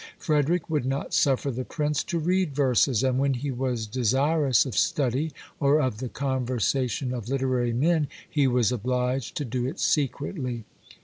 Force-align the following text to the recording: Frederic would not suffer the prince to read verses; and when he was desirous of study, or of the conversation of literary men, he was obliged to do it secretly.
Frederic 0.17 0.67
would 0.67 0.83
not 0.83 1.13
suffer 1.13 1.51
the 1.51 1.63
prince 1.63 2.03
to 2.05 2.17
read 2.17 2.55
verses; 2.55 3.03
and 3.03 3.19
when 3.19 3.35
he 3.35 3.51
was 3.51 3.85
desirous 3.85 4.65
of 4.65 4.75
study, 4.75 5.31
or 5.59 5.79
of 5.79 5.99
the 5.99 6.09
conversation 6.09 7.13
of 7.13 7.29
literary 7.29 7.71
men, 7.71 8.07
he 8.27 8.47
was 8.47 8.71
obliged 8.71 9.37
to 9.37 9.45
do 9.45 9.67
it 9.67 9.79
secretly. 9.79 10.63